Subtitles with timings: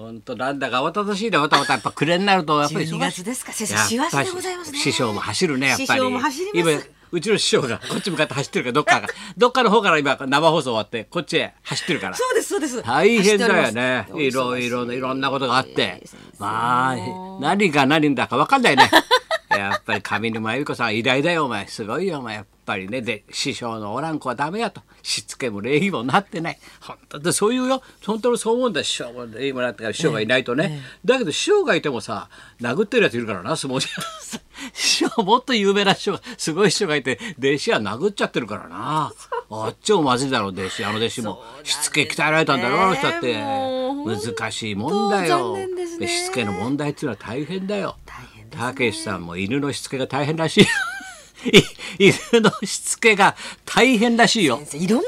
[0.00, 1.36] 本当なんだか慌ただしいね。
[1.38, 3.52] またまたやっぱ暮れになるとやっぱり12忙しい月ですか。
[3.52, 4.78] 先生師走でございますね。
[4.78, 5.86] 師匠も走るねやっぱり。
[5.86, 6.72] 師匠も走ります。
[6.74, 9.08] 今うちの師匠がこっち向かって走ってるからどっかが。
[9.36, 12.16] どっかの方から今生放送終わってこっちへ走ってるから。
[12.16, 12.82] そうですそうです。
[12.82, 14.06] 大変だよね。
[14.14, 16.02] いろいろいろんなことがあって。
[16.38, 16.96] まあ
[17.40, 18.88] 何が何だか分かんないね
[19.50, 21.66] やっぱり上沼恵美子さん偉大だよお前。
[21.66, 22.36] すごいよお前。
[22.36, 23.02] やっぱりね。
[23.02, 24.80] で師匠のおらん子はダメやと。
[25.02, 26.58] しつけも礼儀もなってない。
[26.80, 27.82] 本当でそういうよ。
[28.06, 32.28] 本当にそう思うんだ師匠も礼儀もなってから師匠がいないとね、だけど師匠がいてもさ
[32.60, 34.40] 殴ってるやついるからな相撲じゃ
[34.72, 39.12] 師匠もっと有名な師匠がすごい師匠がいて弟子は殴っちゃってるからな。
[39.52, 41.42] あっちもまずいだろう弟子あの弟子も。
[41.64, 43.34] しつけ鍛えられたんだろあの人だって。
[44.00, 45.56] 難しいもんだよ。
[45.56, 46.06] ね。
[46.06, 47.96] しつけの問題っていうのは大変だよ
[48.60, 50.66] たけしさんも犬のしつけが大変らしい
[51.98, 55.04] 犬のしつけが大変らしいよいろんな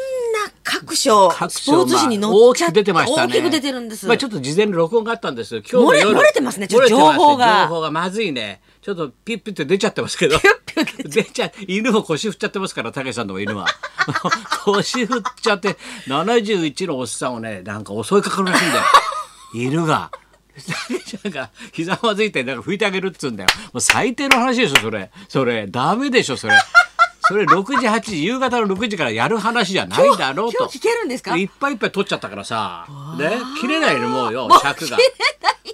[0.64, 10.38] 各所スポーツ紙に載っっ大きく出てましたね大きく出てるんです、まあちょっと事前に録音があったんです今日漏れてますね情報が情報がまずいねちょっとピッピッて出ちゃってますけど
[11.04, 13.66] 出ちゃ犬も腰振っちゃってますからたけしさんの犬は
[14.64, 18.82] 腰振っちゃって71のおっさんをねなんか襲いかかるらしいんだよ
[19.54, 20.10] 犬が。
[20.52, 23.48] たけちゃんがひざまずいてなんか拭いてあげるっつうんだよ。
[23.72, 25.10] もう最低の話でしょそれ。
[25.28, 26.54] それダメでしょそれ。
[27.24, 30.58] それ6時8時夕方の6時からやる話じゃないだろうと。
[30.64, 31.36] 今日聞けるんですか？
[31.36, 32.86] いっぱいいっぱい取っちゃったからさ。
[33.18, 33.30] ね？
[33.60, 34.98] 切れないのもうよ尺が。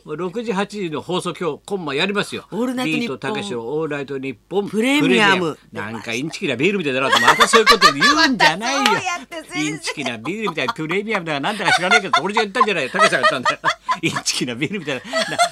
[0.04, 2.46] もう6時8時の放送今日コンマやりますよ。
[2.50, 3.16] オールナイトニッポン。
[3.16, 4.68] ビートたけしのオールナイトニッポン。
[4.68, 5.58] プレミアム。
[5.72, 7.18] なんかインチキなビールみたいだなと。
[7.20, 8.82] またそういうこと言うんじゃないよ。
[9.56, 10.74] インチキなビールみたいな。
[10.74, 12.90] プレミアムだかなんだか知らないけど俺じゃ言ったんじゃないよ。
[12.90, 15.02] たけしさんが言ったんだよインチキなビールみたいな。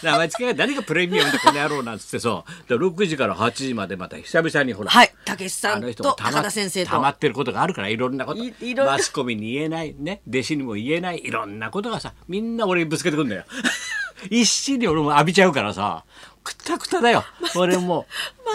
[0.03, 6.91] な名前付けが何がプレミアムだこの野郎なんつってさで6時から8時までまた久々にほらはいたけしさんあの人もとたま高田先生と。
[6.91, 8.43] 溜まってることがあるからいろんなこと。
[8.85, 10.23] マスコミに言えないね。
[10.29, 13.45] 弟子にも言えないいろんなことがさみんな俺にぶつけてくんだよ。
[14.31, 16.05] 一心に俺も浴びちゃうからさ。
[16.47, 17.25] くたくただよ。
[17.57, 18.07] 俺も。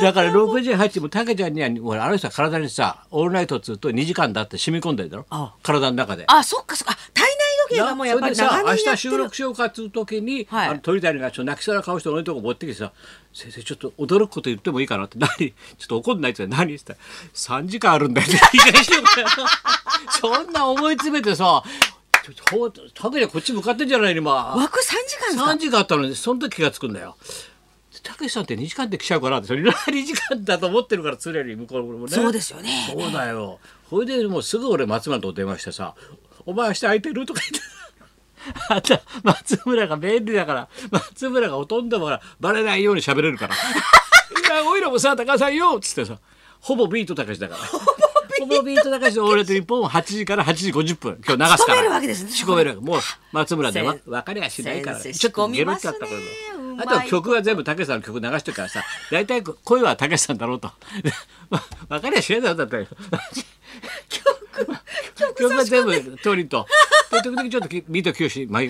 [0.02, 5.26] だから6時8時もたけちゃんには俺あの人は体にさオールナイトっつうと2時間だって染み込んでるだろ。
[5.30, 6.24] あ体の中で。
[6.28, 6.98] あそっかそっか。
[7.14, 7.31] 体
[7.72, 8.98] 内時計がもうやっぱり長年やってる。
[8.98, 10.70] 収録しようかっつう時に、はい。
[10.70, 12.92] あの鳥谷がちょっと泣きそうな顔して俺のとこ持ってきてさ
[13.34, 16.98] 「先生ちょっと驚くこと言ってもいいかな」って「何ちょっと怒んない」って何?」って言っ
[17.34, 17.54] た？
[17.54, 19.02] ら「3時間あるんだよ」って言い返してよ。
[20.20, 21.64] そんな思い詰めてさ
[22.24, 24.32] ちょっとほうたけちゃんこっち向かってんじゃないの今。
[24.56, 27.16] 枠3時間ですか？3時間あったのにその時気がつくんだよ。
[28.04, 32.12] たけしさんって2時間で来ちゃうかなってそれ2時間だと思ってるから常に向こうもね。
[32.12, 32.88] そうですよね。
[32.92, 33.60] そうだよ。
[33.90, 35.94] それでもうすぐ俺松村と電話してさ
[36.46, 37.72] 「お前明日空いてる?」とか言って。
[38.70, 43.58] あんた松村が便利だから松村がほとんどからバレないように喋れるから「い
[44.50, 46.18] やおいらもさ高橋さんよ」っつってさ
[46.60, 47.62] ほぼビートたけしだから。
[48.40, 49.16] ほぼビートたけし。
[49.18, 51.76] の俺と日本8時から8時50分今日流すから。
[51.76, 52.32] 仕込めるわけですね。
[52.32, 52.82] 仕込める。
[52.82, 53.00] もう
[53.32, 55.00] 松村でわ先分かりゃしないから。
[55.00, 56.22] ちょっとゲロっちゃったけど
[56.80, 60.72] あとは曲は全部たけしさんの曲流してるからさ大体声はたけしさんだろうと。
[61.90, 62.88] 分かりゃしないだろうだって
[65.16, 65.48] 曲。
[65.56, 66.66] は全部トリと
[67.12, 68.62] で時々ちょっときビート清志まあ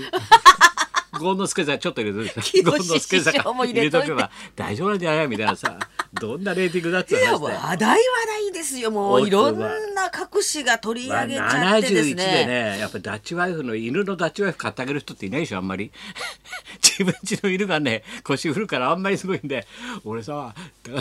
[1.19, 2.41] ゴンノスケさんちょっと入れといて。
[2.41, 5.77] 清ゴンノスケさん入れとけば大丈夫なんじゃないみたいなさ。
[6.13, 7.97] どんなレーティングだっていや話だよ話題話
[8.43, 8.91] 題ですよ。
[8.91, 15.91] もういろんな各紙が取りまあ、上げちゃってです71でね,、ねやっぱりダッチワイフの犬のダッチワイフ買ってあげる人っていないでしょあんまり。
[16.83, 19.65] 自分家の犬がね腰振るからあんまりすごいんで。
[20.03, 20.93] 俺さだ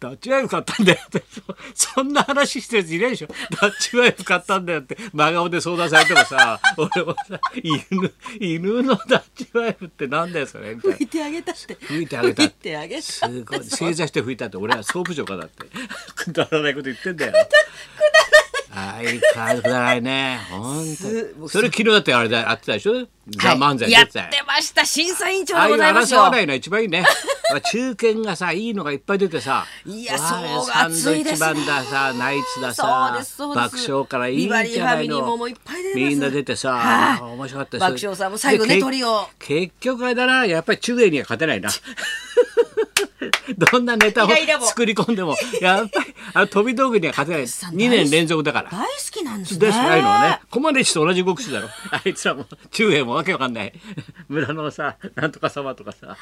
[0.00, 1.22] ダッチワイフ買ったんだよって。
[1.74, 3.28] そそんな話してるやついないでしょ。
[3.60, 4.96] ダッチワイフ買ったんだよって。
[5.12, 10.96] 真顔で相談されてもさ俺もさ犬犬のダッチワイフってなんだよそれみたいな。
[10.96, 11.74] 拭いてあげたって。
[11.74, 12.42] 拭いてあげた。
[12.42, 13.02] 拭いてあげた。
[13.02, 15.64] すごい正座して拭いたって俺は総務省かだって。
[16.14, 17.32] くだらないこと言ってんだよ。
[18.70, 20.40] 相変わらずくだらないね。
[20.50, 21.48] 本当に。
[21.48, 23.06] それ昨日だってあれだやってたでしょ？
[23.30, 24.84] ザ・漫才やっ出てました。
[24.84, 26.20] 審査委員長でございますよ。
[26.20, 27.00] 争わないのが一番いいね。
[27.00, 27.10] まあ
[27.72, 33.18] 中堅がさいいのがいっぱい出てさいやそうサンドイッチマンださナイツださ
[33.54, 35.36] 爆笑からいいんじゃないの。
[35.36, 36.10] もういっぱい出てます。
[36.10, 37.20] みんな出てさ、はい。
[37.32, 39.28] 面白かった爆笑さんも最後ねトリオ。
[39.38, 41.70] 結局あれだなやっぱり中英には勝てないな。
[43.56, 44.28] どんなネタを
[44.62, 47.48] 作り込んでもやっぱりあの飛び道具には勝てない。
[47.48, 48.70] さん2年連続だから。
[48.70, 49.60] 大好きなんですね。
[49.60, 50.40] ですないのはね。
[50.50, 53.72] コマネチと同じ動くしだろあいつらも中英もわけわかんない。
[54.28, 56.16] 村のさなんとか様とかさ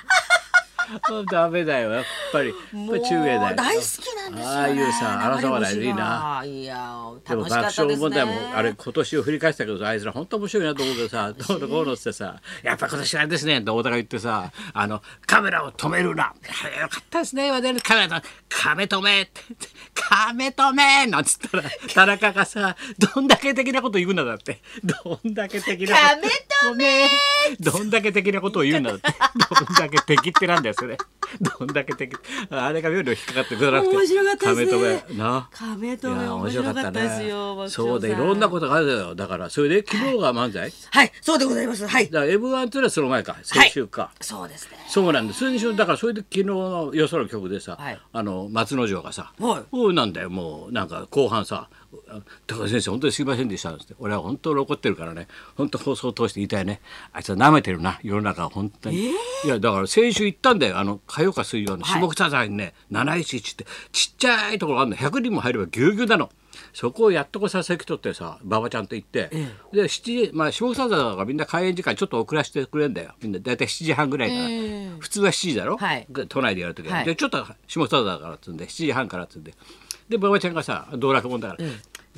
[1.31, 2.55] ダメだよやっぱり。
[2.73, 3.57] 中英だよ。
[3.57, 6.43] 大好きなんですよ、ね、ああいうさ争わないでいいな。
[6.45, 16.35] でも爆笑問題もあれ今年を振り返ってたけどあいつら本当面白いなと思 ってさどうのこうのってさやっぱ今年はあれですねって太田が言ってさあのカメラを止めるな。
[16.81, 17.51] よかったですね。
[17.51, 19.31] 私のカメラとカメ止め
[19.95, 22.77] カメ止めなんつったら 田中がさ
[23.15, 24.61] どんだけ的なこと言うんだだって。
[24.85, 26.29] どんだけ的なことカメ
[26.63, 27.09] 止め
[27.61, 29.09] どんだけ的なことを言うんだって。
[29.51, 31.16] どんだけ敵ってなんだよですよね。
[31.41, 32.17] どんだけ敵
[32.51, 35.05] あれが妙に引っかかってくれなくて面白かったですね。
[35.51, 39.15] カメ止め面白かったですよそうでいろんなことがあるよ。
[39.15, 41.13] だからそれで昨日が漫才、はい。
[41.21, 41.87] そうでございます。
[41.87, 42.11] はい。
[42.11, 43.37] だから M1 っていうのはその前か。
[43.43, 44.79] 先週か、そうですね。
[44.89, 45.41] そうなんです。
[45.41, 47.99] 先週だからそれで昨日のよその曲でさ、はい。
[48.13, 49.63] あの松之丞がさ「はい。
[49.73, 51.69] おうなんだよもうなんか後半さ
[52.47, 53.95] 「高田先生本当にすいませんでした」って。
[53.99, 55.29] 俺は本当に怒ってるからね。
[55.57, 56.81] 本当放送を通して言いたいね。
[57.13, 59.11] あいつは舐めてるな世の中は本当に、
[59.45, 60.79] いやだから先週行ったんだよ。
[60.79, 62.03] あの火曜か水曜のはい。
[62.03, 64.97] 下北沢にね、711ってちっちゃいところがあるの。
[64.99, 66.31] 100人も入ればぎゅうぎゅうなの。
[66.75, 69.31] そこをやっとこさ席取ってさ馬場ちゃんと行って、
[69.73, 73.15] で7時、まあ、下北沢がみんな開演時間ちょっと遅らせてくれんだよ。
[73.23, 74.43] みんな大体7時半ぐらいから、
[74.99, 76.07] 普通は7時だろ、はい。
[76.29, 77.05] 都内でやるときは、はい。
[77.07, 79.55] でちょっと下北沢だからっつうんで7時半からっつうんで。
[80.11, 81.65] で馬場ちゃんがさ道楽もんだから、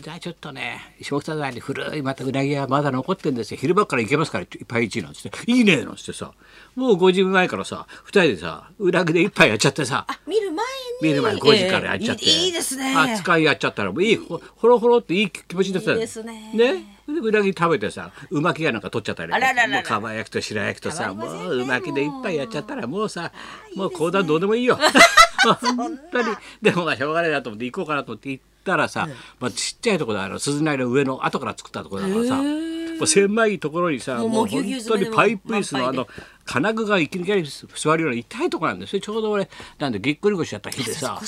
[0.00, 3.58] じゃあちょっとね下北沢に古いまたうなぎ屋まだ残ってんですよ。
[3.60, 6.32] 昼間から行けますからいっぱい一なんつって「いいね」なんつってさ。
[6.76, 10.06] もう5時前からさ2人でさうなぎで一杯やっちゃってさ。
[10.26, 10.62] 見る前に
[11.02, 12.94] 見る前に5時からやっちゃって、えーいいいいですね。
[12.96, 16.52] 扱いやっちゃったらもういいほほろほろっていい気持ちになってたいいですね。
[16.54, 16.98] ね。
[17.08, 23.08] でうなぎ食べてさうまきがなんか取っちゃったりもうかば焼きと白焼きとさもううまきで一杯やっちゃったらもう。
[23.08, 23.32] さ
[23.74, 24.78] もう講談どうでもいいよ。
[25.76, 26.36] 本当に。
[26.62, 29.09] でもまあしょうがないなと思って行こうかなと思って行ったらさ、
[29.41, 36.06] まあ、ちっちゃいところだあの鈴なりの上の後から作ったところだからさもう狭いところにさもうもう本当にパイプ椅子のあの
[36.48, 41.20] 金具がいきなり座るような痛いところなんですよちょうど俺なんでぎっくり腰やった日でさ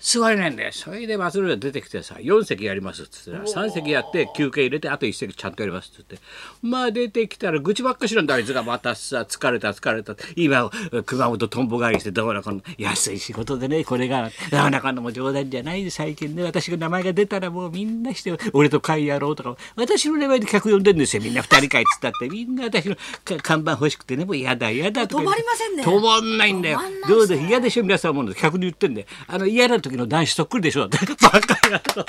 [0.00, 0.72] 座れないんだよ。
[0.72, 6.18] それで松浦が出てきてさ4席やりますっつって3席やって休憩入れてあと1席ちゃんとやりますっつって。
[6.60, 8.64] まあ出てきたら愚痴ばっかしなんだあいつが。
[8.64, 10.16] またさ疲れた疲れた。
[10.34, 10.70] 今
[11.04, 12.60] 熊本とんぼ返りしてどうなこの。
[12.78, 15.90] 安い仕事でねこれがなかなかのも冗談じゃない。
[15.90, 19.56] 最近ね私が名前が出たらもうみんなして俺と会やろうとか。
[19.76, 22.28] 私の名前で客呼んでんですよみんな2人会っつったって。
[22.28, 25.42] みんな私のか看板欲しくてねもう嫌だ嫌だとか言って。
[25.42, 25.82] 止まりませんね。
[25.84, 26.80] 止まんないんだよ。
[27.08, 28.34] どうで嫌でしょ皆さんもの。
[28.34, 30.88] 客に言ってんであの嫌な時の男子そっくりでしょ。
[30.88, 32.06] バカ野郎。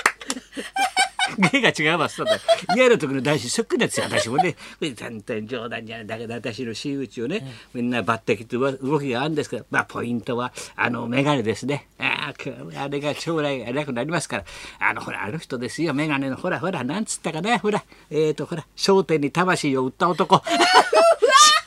[1.52, 2.30] 芸が違いますって
[2.74, 4.56] 嫌な時の男子そっくりなんですよ私もね。
[4.80, 7.46] 全然冗談じゃないだけど私の真打ちをね。
[7.74, 9.66] みんな抜擢って動きがあるんですけど。
[9.70, 11.88] まあポイントはあの眼鏡ですね。
[11.98, 14.44] あああれが将来偉くなりますから。
[14.78, 15.94] あのほらあの人ですよ。
[15.94, 17.84] 眼鏡のほらほらなんつったかなほら。
[18.10, 20.42] えっ、ー、とほら『笑点』に魂を売った男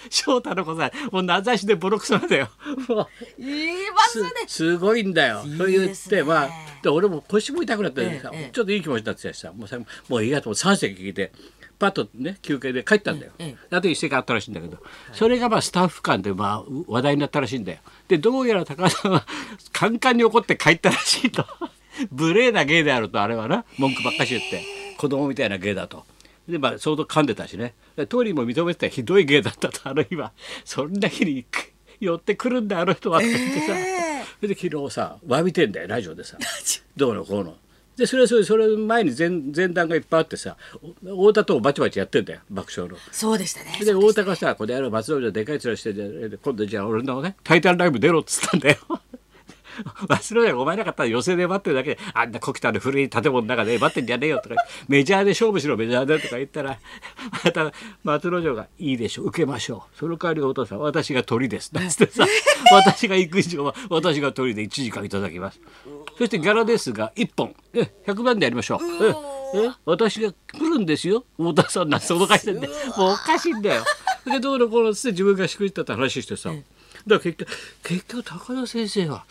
[0.10, 2.50] 翔太の子さもう名指しでボロクソなんだよ。
[2.88, 3.08] もう
[3.38, 5.44] 言いますねすすごいんだよ。
[5.46, 6.50] いいそう言って、まあ
[6.82, 9.78] で俺も腰も痛くなってさ、ええちょっといい気持ちになってたしさもうさ
[10.08, 11.32] もういいやと思って3席聞いて
[11.78, 13.32] パッとね休憩で帰ったんだよ。
[13.40, 14.78] えあと1席あったらしいんだけど、
[15.14, 17.80] それがまあスタッフ間でまあう話題になったらしいんだよ。
[18.08, 19.26] でどうやら高田さんは
[19.72, 21.46] カンカンに怒って帰ったらしいと。
[22.12, 24.64] 無礼な芸であるとあれはな文句ばっかし言って
[24.98, 26.06] 子供みたいな芸だと。
[26.50, 27.76] でまあ相当噛んでたしね。
[28.10, 30.32] トリーも認めてたひどい芸だったとあの日は。
[30.66, 31.46] そんな日に
[32.00, 36.38] 寄ってくるんだあの人はって言ってさ、えそれで昨日さ詫びてんだよラジオでさ。
[36.98, 37.56] どうのこうの。
[37.96, 40.56] でそれはそれそれ前に前前段がいっぱいあってさ
[41.06, 42.98] お太田とバチバチやってんだよ爆笑の。
[43.12, 43.78] そうでしたね。
[43.84, 48.78] で太田がさ「この野郎松尾じゃでかい面してて今度じゃあ俺のね「タイタンライブ」出ろ」っつったんだよ。
[50.08, 54.56] 忘れないお前なかったら寄席で待ってるだけであんな小汚い古い建物の中で待ってんじゃねえよとか
[54.88, 56.80] メジャーで勝負しろメジャーでとか言ったら
[57.44, 57.72] また
[58.04, 59.98] 松之丞が「いいでしょ受けましょう。
[59.98, 62.26] その代わりお父さん私が鳥です」なんつってさ
[62.72, 65.60] 私が行く以上は私が鳥で1時間いただきます。
[66.18, 67.56] そしてギャラですが1本。
[67.74, 69.06] え100万でやりましょう。
[69.06, 69.16] え
[69.66, 71.26] え私が来るんですよ。
[71.38, 72.74] 太田さんなんて脅かしてんでも
[73.10, 73.84] うおかしいんだよ。
[74.26, 76.50] でどうのこうのっつって自分がしくじったって話してさ。
[76.50, 76.64] だか
[77.08, 77.50] ら結局
[77.84, 79.26] 結局高田先生は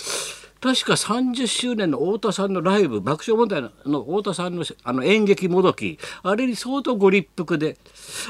[0.61, 7.77] 確か30周年の太田さんのライブ爆笑問題の太田さんのあの演劇もどきあれに相当ご立腹で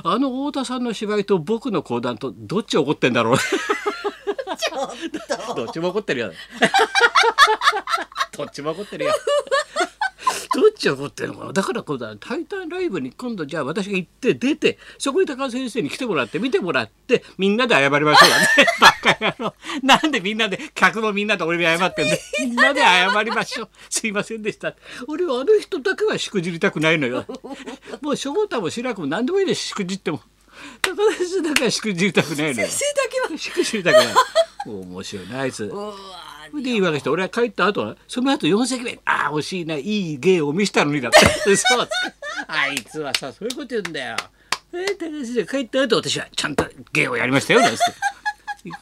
[0.05, 3.37] あの太田さんの芝居と僕の講談とどっち怒ってんだろう。
[5.57, 6.33] どっちも怒ってるよ。
[8.37, 9.13] どっちも怒ってるよ
[10.61, 11.53] どっちが怒ってるのかな。
[11.53, 18.47] だからこうだ「タイタンライブ」に今度じゃあ私が行って出てそこに高橋先生に来てもらって見てもらってみんなで謝りましょうだね
[18.81, 19.55] バカ野郎。
[19.83, 23.69] なんでみんなで客もみんなで俺に謝ってんで みんなで謝りましょう。
[23.89, 24.75] すいませんでした。
[25.07, 27.25] 俺はあの人だけはしくじりたくないのよ。
[28.03, 29.69] もう翔太も志らくも何でもいいです。
[29.69, 30.21] しくじっても。
[30.83, 32.69] 高田先生だけはしくじりたくないのよ。
[32.69, 33.39] 先生だけは。
[33.39, 34.07] しくじりたくない。
[34.67, 35.29] 面白い。
[35.29, 35.71] なあいつ
[36.57, 41.89] で言い訳して俺は帰った後はその後4席目ああ惜しいないい芸を見せたのにだって そう。
[42.47, 44.17] あいつはさそういうこと言うんだよ。
[44.73, 47.79] えー、高橋先生帰った後私はちゃんと芸をやりましたよなんて。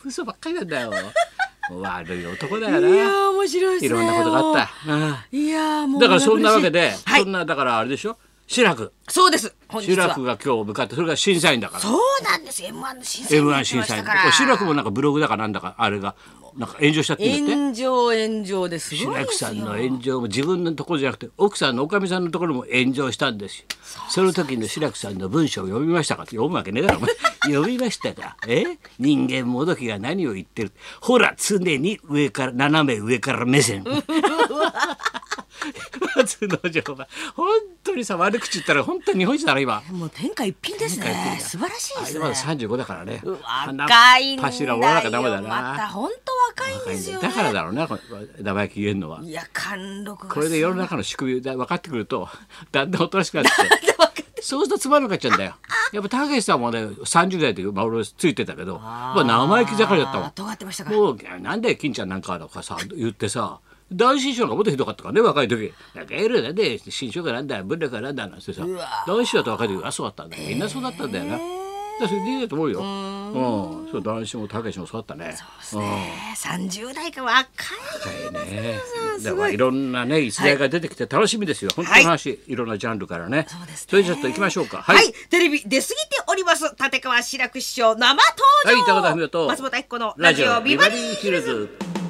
[0.04, 0.92] 嘘ばっかりなんだよ。
[1.70, 2.88] 悪い男だよな。
[2.88, 4.00] いやー面白いですね。
[4.00, 4.60] いろんなことがあった。
[4.62, 7.22] ああいやーもうだからそんなわけで、はい。
[7.22, 8.16] そんなだからあれでしょ？
[8.48, 8.92] 志らく。
[9.08, 11.80] そうです志らくが今日向かってそれが審査員だから。
[11.80, 12.62] そうなんです。
[12.62, 14.04] M1 の審査員 M1 に審査員。
[14.32, 16.14] 志らくもなんかブログだかなんだかあれが
[16.56, 17.54] なんか炎上しちゃってんだって？
[17.54, 19.26] 炎上炎上ですごい白ですよ。
[19.26, 23.64] くさんの炎上も自分のところじゃなくて奥さんのおかみさんのところも炎上したんですよ。
[24.08, 27.10] その時の白くさんの文章を読みましたかって読むわけねえだろお前。
[27.54, 28.64] 読みましたかえ？
[28.98, 30.72] 人間もどきが何を言ってる？
[31.00, 33.84] ほら常に上から斜め上から目線。
[36.16, 37.46] 松之丞が本
[37.82, 39.82] 当にさ悪口言ったら本当に日本一だな今。
[39.90, 41.38] もう天下一品ですね。
[41.40, 42.20] 素晴らしいですね。
[42.20, 43.20] まだ35だからね。
[43.24, 44.46] 若いんだよ。
[44.48, 45.48] 柱折らなきゃダメだな。
[45.48, 47.28] また本当若いんですよね。
[47.28, 47.88] だからだろうな
[48.40, 49.20] 生意気言えんのは。
[49.22, 52.28] いや貫禄がこれで世の中の仕組みが分かってくると
[52.72, 53.50] だんだんおとなしくなって
[54.42, 55.54] そうするとつまらなくなっちゃうんだよ。
[55.92, 60.30] やっぱたけしさんもね30代でまあ俺ついてたけどまあ生意気盛りだったもん。
[60.30, 60.90] 尖ってましたか。
[60.90, 63.58] らもうなんで金ちゃんなんかとかさ言ってさ
[63.92, 65.72] 男子師匠がもっとひどかったからね若い時。
[65.94, 68.62] なんかエルなんで新書がなんだ文力がなんだなんてさ。
[69.06, 70.48] 男子師匠と若い時あそうだったんだよ。
[70.48, 71.50] みんなそうだったんだよな、だから
[71.98, 73.88] それでいいだと思うようん。
[73.90, 75.36] そう男子もたけしもそうだったね。
[75.74, 75.80] うん。
[75.80, 78.78] ね30代か若いはいね。
[79.22, 81.70] だからいろんなね逸材が出てきて楽しみですよ。
[81.74, 83.46] 本当の話、い、ろんなジャンルからね。
[83.48, 83.86] そうですね。
[83.90, 84.82] それじゃちょっと行きましょうか。
[84.82, 85.96] はい、テレビ出過ぎて
[86.28, 88.22] おります立川志らく師匠生登
[88.64, 92.05] 場、はい、高田文夫と松本明子のラジオビバリーヒルズ。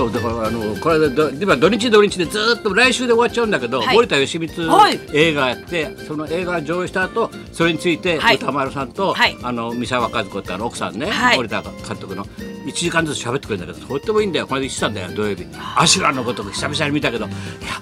[0.00, 3.94] そうだからあのこれでど今土日土日でずっと来週で終わっちゃうんだけど、はい。
[3.94, 4.98] 森田義満はい。
[5.12, 8.36] 映画やってその映画上映した後それについてはい。
[8.36, 9.36] 歌丸さんと、はい。
[9.42, 11.36] あの三沢和子ってあの奥さんね、はい。
[11.36, 14.46] 森田監督の1時間ずつ喋ってくれるんだけどとってもいいんだよ。
[14.46, 15.46] これで言ってたんだよ土曜日。
[15.76, 17.32] アシュラのごとく久々に見たけどやっ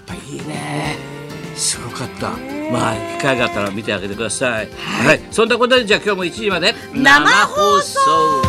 [0.04, 0.96] ぱいいね。
[1.54, 2.30] すごかった。
[2.72, 4.68] まあ機会があったら見てあげてください。
[5.04, 8.47] はい、そんなことでじゃあ今日も1時まで生放送